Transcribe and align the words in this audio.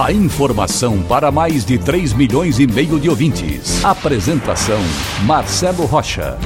A 0.00 0.10
informação 0.10 1.02
para 1.02 1.30
mais 1.30 1.66
de 1.66 1.78
3 1.78 2.14
milhões 2.14 2.58
e 2.58 2.66
meio 2.66 2.98
de 2.98 3.10
ouvintes. 3.10 3.84
Apresentação 3.84 4.80
Marcelo 5.26 5.84
Rocha. 5.84 6.38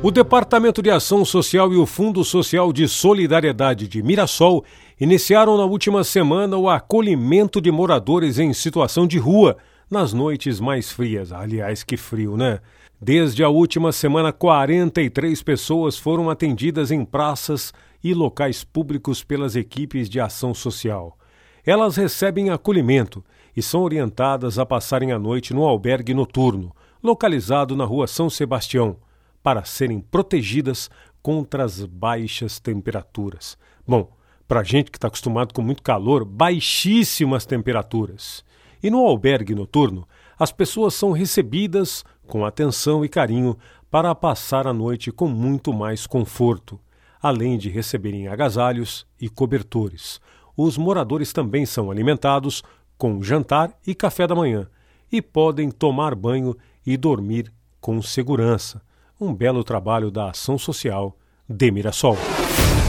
O 0.00 0.12
Departamento 0.12 0.80
de 0.80 0.90
Ação 0.90 1.24
Social 1.24 1.72
e 1.72 1.76
o 1.76 1.84
Fundo 1.84 2.22
Social 2.24 2.72
de 2.72 2.86
Solidariedade 2.86 3.88
de 3.88 4.00
Mirassol 4.00 4.64
iniciaram 4.98 5.56
na 5.58 5.64
última 5.64 6.04
semana 6.04 6.56
o 6.56 6.70
acolhimento 6.70 7.60
de 7.60 7.72
moradores 7.72 8.38
em 8.38 8.52
situação 8.52 9.08
de 9.08 9.18
rua 9.18 9.56
nas 9.90 10.12
noites 10.12 10.60
mais 10.60 10.90
frias. 10.90 11.32
Aliás, 11.32 11.82
que 11.82 11.96
frio, 11.96 12.36
né? 12.36 12.60
Desde 13.00 13.44
a 13.44 13.48
última 13.48 13.92
semana, 13.92 14.32
43 14.32 15.40
pessoas 15.44 15.96
foram 15.96 16.28
atendidas 16.28 16.90
em 16.90 17.04
praças 17.04 17.72
e 18.02 18.12
locais 18.12 18.64
públicos 18.64 19.22
pelas 19.22 19.54
equipes 19.54 20.08
de 20.08 20.18
ação 20.18 20.52
social. 20.52 21.16
Elas 21.64 21.94
recebem 21.94 22.50
acolhimento 22.50 23.24
e 23.56 23.62
são 23.62 23.82
orientadas 23.82 24.58
a 24.58 24.66
passarem 24.66 25.12
a 25.12 25.18
noite 25.18 25.54
no 25.54 25.64
albergue 25.64 26.12
noturno, 26.12 26.74
localizado 27.00 27.76
na 27.76 27.84
rua 27.84 28.08
São 28.08 28.28
Sebastião, 28.28 28.96
para 29.44 29.64
serem 29.64 30.00
protegidas 30.00 30.90
contra 31.22 31.62
as 31.62 31.84
baixas 31.84 32.58
temperaturas. 32.58 33.56
Bom, 33.86 34.10
para 34.48 34.64
gente 34.64 34.90
que 34.90 34.98
está 34.98 35.06
acostumado 35.06 35.54
com 35.54 35.62
muito 35.62 35.84
calor, 35.84 36.24
baixíssimas 36.24 37.46
temperaturas. 37.46 38.44
E 38.82 38.90
no 38.90 38.98
albergue 38.98 39.54
noturno, 39.54 40.06
as 40.38 40.52
pessoas 40.52 40.94
são 40.94 41.10
recebidas 41.10 42.04
com 42.28 42.44
atenção 42.44 43.04
e 43.04 43.08
carinho 43.08 43.56
para 43.90 44.14
passar 44.14 44.68
a 44.68 44.72
noite 44.72 45.10
com 45.10 45.26
muito 45.26 45.72
mais 45.72 46.06
conforto, 46.06 46.78
além 47.20 47.58
de 47.58 47.68
receberem 47.68 48.28
agasalhos 48.28 49.04
e 49.20 49.28
cobertores. 49.28 50.20
Os 50.56 50.78
moradores 50.78 51.32
também 51.32 51.66
são 51.66 51.90
alimentados 51.90 52.62
com 52.96 53.22
jantar 53.22 53.72
e 53.86 53.94
café 53.94 54.26
da 54.26 54.34
manhã 54.34 54.68
e 55.10 55.22
podem 55.22 55.70
tomar 55.70 56.14
banho 56.14 56.56
e 56.86 56.96
dormir 56.96 57.52
com 57.80 58.00
segurança. 58.02 58.82
Um 59.20 59.34
belo 59.34 59.64
trabalho 59.64 60.10
da 60.10 60.30
ação 60.30 60.58
social 60.58 61.16
de 61.48 61.70
Mirassol. 61.70 62.16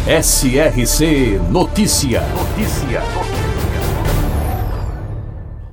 SRC 0.05 1.39
Notícia. 1.49 2.21
Notícia. 2.29 3.48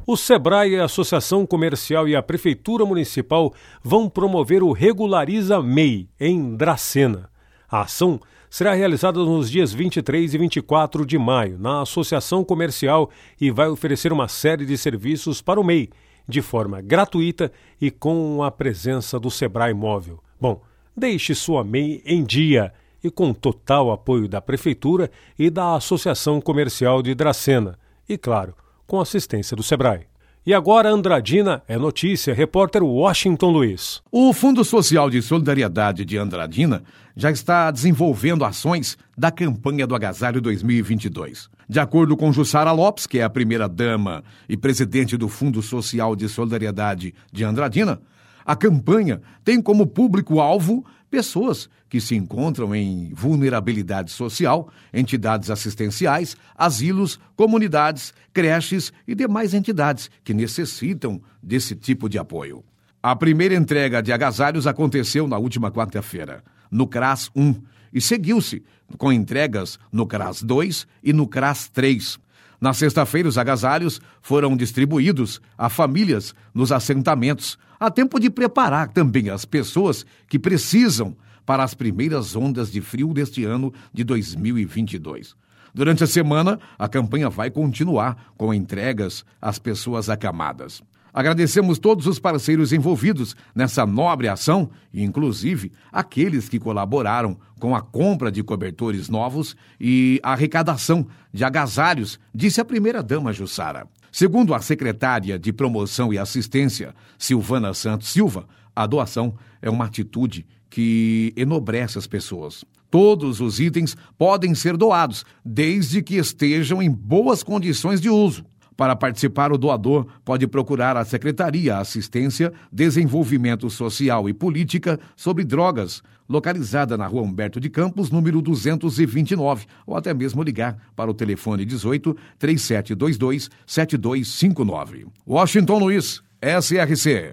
O 0.08 0.16
SEBRAE, 0.16 0.78
a 0.78 0.84
Associação 0.84 1.44
Comercial 1.44 2.06
e 2.06 2.14
a 2.14 2.22
Prefeitura 2.22 2.86
Municipal 2.86 3.52
vão 3.82 4.08
promover 4.08 4.62
o 4.62 4.70
Regulariza 4.70 5.60
MEI 5.60 6.08
em 6.20 6.54
Dracena. 6.54 7.28
A 7.68 7.80
ação 7.80 8.20
será 8.48 8.72
realizada 8.72 9.18
nos 9.18 9.50
dias 9.50 9.72
23 9.72 10.32
e 10.32 10.38
24 10.38 11.04
de 11.04 11.18
maio 11.18 11.58
na 11.58 11.82
Associação 11.82 12.44
Comercial 12.44 13.10
e 13.40 13.50
vai 13.50 13.66
oferecer 13.66 14.12
uma 14.12 14.28
série 14.28 14.64
de 14.64 14.78
serviços 14.78 15.42
para 15.42 15.58
o 15.58 15.64
MEI, 15.64 15.90
de 16.28 16.40
forma 16.40 16.80
gratuita 16.80 17.50
e 17.80 17.90
com 17.90 18.44
a 18.44 18.50
presença 18.52 19.18
do 19.18 19.28
Sebrae 19.28 19.74
Móvel. 19.74 20.22
Bom, 20.40 20.62
deixe 20.96 21.34
sua 21.34 21.64
MEI 21.64 22.00
em 22.06 22.22
dia 22.22 22.72
e 23.02 23.10
com 23.10 23.34
total 23.34 23.90
apoio 23.90 24.28
da 24.28 24.40
Prefeitura 24.40 25.10
e 25.36 25.50
da 25.50 25.74
Associação 25.74 26.40
Comercial 26.40 27.02
de 27.02 27.12
Dracena. 27.12 27.76
E, 28.08 28.16
claro, 28.16 28.54
com 28.86 29.00
assistência 29.00 29.56
do 29.56 29.62
Sebrae. 29.62 30.06
E 30.46 30.54
agora 30.54 30.88
Andradina 30.88 31.60
é 31.66 31.76
notícia, 31.76 32.32
repórter 32.32 32.80
Washington 32.80 33.50
Luiz. 33.50 34.00
O 34.12 34.32
Fundo 34.32 34.64
Social 34.64 35.10
de 35.10 35.20
Solidariedade 35.20 36.04
de 36.04 36.16
Andradina 36.16 36.84
já 37.16 37.32
está 37.32 37.68
desenvolvendo 37.72 38.44
ações 38.44 38.96
da 39.18 39.32
campanha 39.32 39.88
do 39.88 39.94
Agasalho 39.96 40.40
2022. 40.40 41.48
De 41.68 41.80
acordo 41.80 42.16
com 42.16 42.32
Jussara 42.32 42.70
Lopes, 42.70 43.08
que 43.08 43.18
é 43.18 43.24
a 43.24 43.30
primeira 43.30 43.68
dama 43.68 44.22
e 44.48 44.56
presidente 44.56 45.16
do 45.16 45.28
Fundo 45.28 45.60
Social 45.62 46.14
de 46.14 46.28
Solidariedade 46.28 47.12
de 47.32 47.42
Andradina, 47.42 48.00
a 48.44 48.54
campanha 48.54 49.20
tem 49.44 49.60
como 49.60 49.84
público-alvo 49.84 50.84
pessoas 51.10 51.68
que 51.88 52.00
se 52.00 52.14
encontram 52.14 52.74
em 52.74 53.12
vulnerabilidade 53.14 54.10
social, 54.10 54.68
entidades 54.92 55.50
assistenciais, 55.50 56.36
asilos, 56.54 57.18
comunidades, 57.36 58.12
creches 58.32 58.92
e 59.06 59.14
demais 59.14 59.54
entidades 59.54 60.10
que 60.24 60.34
necessitam 60.34 61.20
desse 61.42 61.74
tipo 61.74 62.08
de 62.08 62.18
apoio. 62.18 62.64
A 63.02 63.14
primeira 63.14 63.54
entrega 63.54 64.02
de 64.02 64.12
agasalhos 64.12 64.66
aconteceu 64.66 65.28
na 65.28 65.38
última 65.38 65.70
quarta-feira, 65.70 66.42
no 66.70 66.86
CRAS 66.86 67.30
1, 67.36 67.54
e 67.92 68.00
seguiu-se 68.00 68.64
com 68.98 69.12
entregas 69.12 69.78
no 69.92 70.06
CRAS 70.06 70.42
2 70.42 70.86
e 71.02 71.12
no 71.12 71.26
CRAS 71.26 71.68
3. 71.68 72.18
Na 72.60 72.72
sexta-feira, 72.72 73.28
os 73.28 73.38
agasalhos 73.38 74.00
foram 74.22 74.56
distribuídos 74.56 75.40
a 75.56 75.68
famílias 75.68 76.34
nos 76.54 76.72
assentamentos, 76.72 77.58
a 77.78 77.90
tempo 77.90 78.18
de 78.18 78.30
preparar 78.30 78.88
também 78.88 79.28
as 79.28 79.44
pessoas 79.44 80.06
que 80.28 80.38
precisam 80.38 81.16
para 81.44 81.62
as 81.62 81.74
primeiras 81.74 82.34
ondas 82.34 82.72
de 82.72 82.80
frio 82.80 83.12
deste 83.12 83.44
ano 83.44 83.72
de 83.92 84.02
2022. 84.02 85.36
Durante 85.72 86.02
a 86.02 86.06
semana, 86.06 86.58
a 86.78 86.88
campanha 86.88 87.28
vai 87.28 87.50
continuar 87.50 88.32
com 88.36 88.52
entregas 88.52 89.24
às 89.40 89.58
pessoas 89.58 90.08
acamadas. 90.08 90.82
Agradecemos 91.16 91.78
todos 91.78 92.06
os 92.06 92.18
parceiros 92.18 92.74
envolvidos 92.74 93.34
nessa 93.54 93.86
nobre 93.86 94.28
ação, 94.28 94.68
inclusive 94.92 95.72
aqueles 95.90 96.46
que 96.46 96.58
colaboraram 96.58 97.38
com 97.58 97.74
a 97.74 97.80
compra 97.80 98.30
de 98.30 98.42
cobertores 98.42 99.08
novos 99.08 99.56
e 99.80 100.20
a 100.22 100.32
arrecadação 100.32 101.06
de 101.32 101.42
agasalhos, 101.42 102.20
disse 102.34 102.60
a 102.60 102.66
primeira-dama 102.66 103.32
Jussara. 103.32 103.88
Segundo 104.12 104.52
a 104.52 104.60
secretária 104.60 105.38
de 105.38 105.54
Promoção 105.54 106.12
e 106.12 106.18
Assistência, 106.18 106.94
Silvana 107.16 107.72
Santos 107.72 108.08
Silva, 108.08 108.46
a 108.74 108.86
doação 108.86 109.36
é 109.62 109.70
uma 109.70 109.86
atitude 109.86 110.46
que 110.68 111.32
enobrece 111.34 111.96
as 111.96 112.06
pessoas. 112.06 112.62
Todos 112.90 113.40
os 113.40 113.58
itens 113.58 113.96
podem 114.18 114.54
ser 114.54 114.76
doados, 114.76 115.24
desde 115.42 116.02
que 116.02 116.16
estejam 116.16 116.82
em 116.82 116.90
boas 116.90 117.42
condições 117.42 118.02
de 118.02 118.10
uso. 118.10 118.44
Para 118.76 118.94
participar, 118.94 119.52
o 119.52 119.58
doador 119.58 120.06
pode 120.24 120.46
procurar 120.46 120.96
a 120.96 121.04
Secretaria 121.04 121.78
Assistência, 121.78 122.52
Desenvolvimento 122.70 123.70
Social 123.70 124.28
e 124.28 124.34
Política 124.34 125.00
sobre 125.16 125.44
Drogas, 125.44 126.02
localizada 126.28 126.96
na 126.96 127.06
Rua 127.06 127.22
Humberto 127.22 127.58
de 127.58 127.70
Campos, 127.70 128.10
número 128.10 128.42
229, 128.42 129.66
ou 129.86 129.96
até 129.96 130.12
mesmo 130.12 130.42
ligar 130.42 130.76
para 130.94 131.10
o 131.10 131.14
telefone 131.14 131.64
18 131.64 132.16
3722 132.38 133.48
7259. 133.66 135.06
Washington 135.26 135.78
Luiz, 135.78 136.22
SRC. 136.42 137.32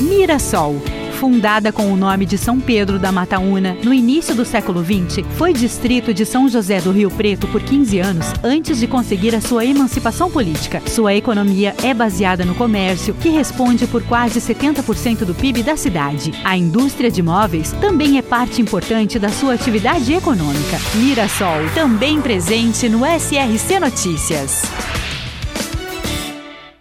Mirassol 0.00 0.82
fundada 1.16 1.72
com 1.72 1.90
o 1.90 1.96
nome 1.96 2.26
de 2.26 2.36
São 2.36 2.60
Pedro 2.60 2.98
da 2.98 3.10
Mataúna 3.10 3.76
no 3.82 3.92
início 3.92 4.34
do 4.34 4.44
século 4.44 4.84
XX, 4.84 5.24
foi 5.36 5.54
distrito 5.54 6.12
de 6.12 6.26
São 6.26 6.46
José 6.46 6.78
do 6.80 6.92
Rio 6.92 7.10
Preto 7.10 7.48
por 7.48 7.62
15 7.62 7.98
anos 7.98 8.26
antes 8.44 8.78
de 8.78 8.86
conseguir 8.86 9.34
a 9.34 9.40
sua 9.40 9.64
emancipação 9.64 10.30
política. 10.30 10.82
Sua 10.86 11.14
economia 11.14 11.74
é 11.82 11.94
baseada 11.94 12.44
no 12.44 12.54
comércio, 12.54 13.14
que 13.14 13.30
responde 13.30 13.86
por 13.86 14.02
quase 14.02 14.40
70% 14.40 15.24
do 15.24 15.34
PIB 15.34 15.62
da 15.62 15.76
cidade. 15.76 16.32
A 16.44 16.56
indústria 16.56 17.10
de 17.10 17.22
móveis 17.22 17.72
também 17.80 18.18
é 18.18 18.22
parte 18.22 18.60
importante 18.60 19.18
da 19.18 19.30
sua 19.30 19.54
atividade 19.54 20.12
econômica. 20.12 20.78
Mirassol, 20.96 21.68
também 21.74 22.20
presente 22.20 22.90
no 22.90 23.00
SRC 23.06 23.80
Notícias. 23.80 25.05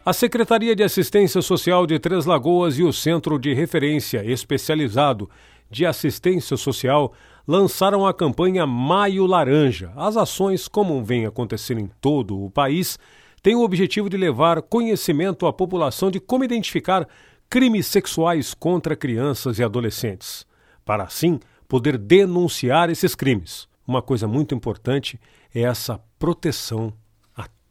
A 0.06 0.14
Secretaria 0.14 0.76
de 0.76 0.84
Assistência 0.84 1.42
Social 1.42 1.88
de 1.88 1.98
Três 1.98 2.28
Lagoas 2.28 2.78
e 2.78 2.84
o 2.84 2.94
Centro 2.94 3.40
de 3.40 3.56
Referência 3.56 4.24
Especializado 4.24 5.28
de 5.68 5.84
Assistência 5.84 6.56
Social 6.58 7.12
lançaram 7.48 8.06
a 8.06 8.14
campanha 8.14 8.68
Maio 8.68 9.26
Laranja. 9.26 9.92
As 9.96 10.16
ações, 10.16 10.68
como 10.68 11.04
vem 11.04 11.26
acontecendo 11.26 11.80
em 11.80 11.90
todo 12.00 12.40
o 12.40 12.52
país, 12.52 13.00
têm 13.42 13.56
o 13.56 13.64
objetivo 13.64 14.08
de 14.08 14.16
levar 14.16 14.62
conhecimento 14.62 15.48
à 15.48 15.52
população 15.52 16.12
de 16.12 16.20
como 16.20 16.44
identificar 16.44 17.08
crimes 17.50 17.88
sexuais 17.88 18.54
contra 18.54 18.96
crianças 18.96 19.58
e 19.58 19.64
adolescentes, 19.64 20.46
para 20.86 21.06
assim 21.06 21.40
poder 21.68 21.98
denunciar 21.98 22.92
esses 22.92 23.16
crimes. 23.16 23.68
Uma 23.88 24.04
coisa 24.04 24.28
muito 24.28 24.54
importante 24.54 25.20
é 25.52 25.62
essa 25.62 26.00
proteção 26.20 26.94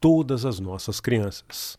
todas 0.04 0.44
as 0.44 0.60
nossas 0.60 1.00
crianças. 1.00 1.78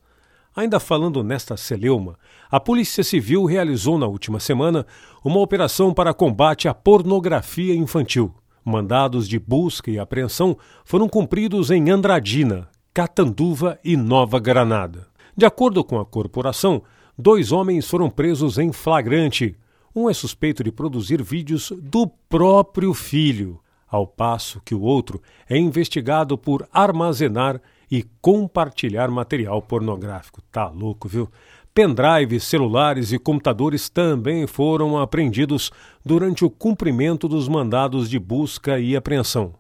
Ainda 0.55 0.79
falando 0.79 1.21
nesta 1.21 1.57
celeuma, 1.57 2.17
a 2.49 2.61
Polícia 2.61 3.03
Civil 3.03 3.43
realizou 3.43 3.97
na 3.97 4.07
última 4.07 4.39
semana 4.39 4.87
uma 5.21 5.39
operação 5.39 5.93
para 5.93 6.13
combate 6.13 6.69
à 6.69 6.73
pornografia 6.73 7.75
infantil. 7.75 8.33
Mandados 8.63 9.27
de 9.27 9.37
busca 9.37 9.91
e 9.91 9.99
apreensão 9.99 10.57
foram 10.85 11.09
cumpridos 11.09 11.71
em 11.71 11.89
Andradina, 11.89 12.69
Catanduva 12.93 13.77
e 13.83 13.97
Nova 13.97 14.39
Granada. 14.39 15.07
De 15.35 15.45
acordo 15.45 15.83
com 15.83 15.99
a 15.99 16.05
corporação, 16.05 16.81
dois 17.19 17.51
homens 17.51 17.89
foram 17.89 18.09
presos 18.09 18.57
em 18.57 18.71
flagrante. 18.71 19.57
Um 19.93 20.09
é 20.09 20.13
suspeito 20.13 20.63
de 20.63 20.71
produzir 20.71 21.21
vídeos 21.21 21.73
do 21.81 22.07
próprio 22.29 22.93
filho, 22.93 23.59
ao 23.85 24.07
passo 24.07 24.61
que 24.63 24.73
o 24.73 24.81
outro 24.81 25.21
é 25.49 25.57
investigado 25.57 26.37
por 26.37 26.65
armazenar 26.71 27.61
e 27.89 28.03
compartilhar 28.21 29.09
material 29.09 29.61
pornográfico. 29.61 30.41
Tá 30.51 30.67
louco, 30.69 31.07
viu? 31.07 31.29
Pendrives, 31.73 32.45
celulares 32.45 33.11
e 33.11 33.19
computadores 33.19 33.89
também 33.89 34.47
foram 34.47 34.97
apreendidos 34.97 35.71
durante 36.05 36.45
o 36.45 36.49
cumprimento 36.49 37.27
dos 37.27 37.49
mandados 37.49 38.09
de 38.09 38.17
busca 38.17 38.79
e 38.79 38.95
apreensão. 38.95 39.53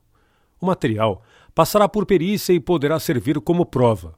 O 0.59 0.65
material 0.65 1.21
passará 1.53 1.89
por 1.89 2.05
perícia 2.05 2.53
e 2.53 2.59
poderá 2.59 2.99
servir 2.99 3.39
como 3.41 3.65
prova. 3.65 4.15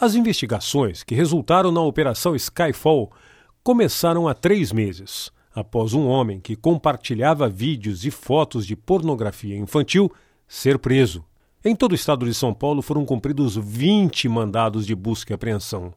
As 0.00 0.14
investigações 0.14 1.02
que 1.02 1.14
resultaram 1.14 1.70
na 1.70 1.80
Operação 1.80 2.34
Skyfall 2.34 3.10
começaram 3.62 4.26
há 4.26 4.34
três 4.34 4.72
meses, 4.72 5.30
após 5.54 5.94
um 5.94 6.06
homem 6.06 6.40
que 6.40 6.56
compartilhava 6.56 7.48
vídeos 7.48 8.04
e 8.04 8.10
fotos 8.10 8.66
de 8.66 8.74
pornografia 8.74 9.56
infantil 9.56 10.10
ser 10.48 10.78
preso. 10.78 11.24
Em 11.64 11.76
todo 11.76 11.92
o 11.92 11.94
estado 11.94 12.26
de 12.26 12.34
São 12.34 12.52
Paulo 12.52 12.82
foram 12.82 13.04
cumpridos 13.04 13.56
20 13.56 14.28
mandados 14.28 14.84
de 14.84 14.96
busca 14.96 15.32
e 15.32 15.34
apreensão, 15.34 15.94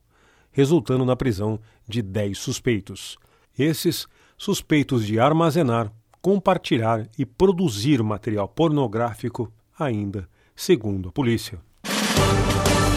resultando 0.52 1.04
na 1.04 1.16
prisão 1.16 1.60
de 1.88 2.04
10 2.04 2.38
suspeitos. 2.38 3.18
Esses 3.58 4.06
suspeitos 4.38 5.04
de 5.08 5.20
armazenar, 5.20 5.92
compartilhar 6.22 7.10
e 7.18 7.26
produzir 7.26 8.04
material 8.04 8.48
pornográfico, 8.48 9.52
ainda 9.80 10.30
segundo 10.56 11.10
a 11.10 11.12
polícia. 11.12 11.60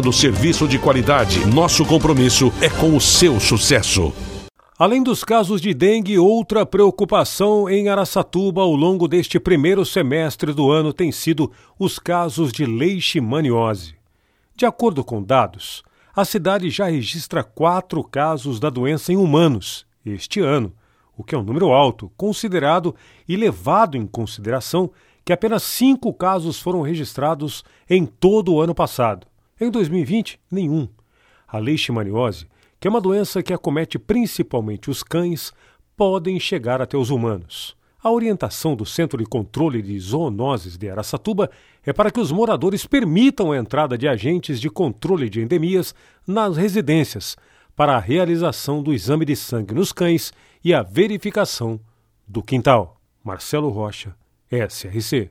oferecendo 0.00 0.12
serviço 0.12 0.66
de 0.66 0.78
qualidade. 0.78 1.46
Nosso 1.46 1.84
compromisso 1.84 2.52
é 2.60 2.68
com 2.68 2.96
o 2.96 3.00
seu 3.00 3.38
sucesso. 3.38 4.12
Além 4.78 5.02
dos 5.02 5.22
casos 5.22 5.60
de 5.60 5.74
dengue, 5.74 6.18
outra 6.18 6.64
preocupação 6.64 7.68
em 7.68 7.88
Araçatuba 7.88 8.62
ao 8.62 8.74
longo 8.74 9.06
deste 9.06 9.38
primeiro 9.38 9.84
semestre 9.84 10.54
do 10.54 10.70
ano 10.70 10.92
tem 10.92 11.12
sido 11.12 11.52
os 11.78 11.98
casos 11.98 12.50
de 12.50 12.64
leishmaniose. 12.64 13.94
De 14.56 14.64
acordo 14.64 15.04
com 15.04 15.22
dados, 15.22 15.82
a 16.16 16.24
cidade 16.24 16.70
já 16.70 16.86
registra 16.86 17.44
quatro 17.44 18.02
casos 18.02 18.58
da 18.58 18.70
doença 18.70 19.12
em 19.12 19.16
humanos 19.16 19.86
este 20.04 20.40
ano, 20.40 20.72
o 21.16 21.22
que 21.22 21.34
é 21.34 21.38
um 21.38 21.42
número 21.42 21.70
alto, 21.72 22.10
considerado 22.16 22.94
e 23.28 23.36
levado 23.36 23.98
em 23.98 24.06
consideração 24.06 24.90
que 25.24 25.32
apenas 25.32 25.62
cinco 25.62 26.12
casos 26.14 26.58
foram 26.58 26.80
registrados 26.80 27.62
em 27.88 28.06
todo 28.06 28.54
o 28.54 28.60
ano 28.62 28.74
passado. 28.74 29.29
Em 29.60 29.70
2020, 29.70 30.40
nenhum. 30.50 30.88
A 31.46 31.58
leishmaniose, 31.58 32.46
que 32.80 32.88
é 32.88 32.90
uma 32.90 33.00
doença 33.00 33.42
que 33.42 33.52
acomete 33.52 33.98
principalmente 33.98 34.88
os 34.88 35.02
cães, 35.02 35.52
podem 35.94 36.40
chegar 36.40 36.80
até 36.80 36.96
os 36.96 37.10
humanos. 37.10 37.76
A 38.02 38.10
orientação 38.10 38.74
do 38.74 38.86
Centro 38.86 39.18
de 39.18 39.26
Controle 39.26 39.82
de 39.82 40.00
Zoonoses 40.00 40.78
de 40.78 40.88
Aracatuba 40.88 41.50
é 41.84 41.92
para 41.92 42.10
que 42.10 42.18
os 42.18 42.32
moradores 42.32 42.86
permitam 42.86 43.52
a 43.52 43.58
entrada 43.58 43.98
de 43.98 44.08
agentes 44.08 44.58
de 44.58 44.70
controle 44.70 45.28
de 45.28 45.42
endemias 45.42 45.94
nas 46.26 46.56
residências 46.56 47.36
para 47.76 47.96
a 47.96 48.00
realização 48.00 48.82
do 48.82 48.94
exame 48.94 49.26
de 49.26 49.36
sangue 49.36 49.74
nos 49.74 49.92
cães 49.92 50.32
e 50.64 50.72
a 50.72 50.82
verificação 50.82 51.78
do 52.26 52.42
quintal. 52.42 52.98
Marcelo 53.22 53.68
Rocha, 53.68 54.16
SRC. 54.50 55.30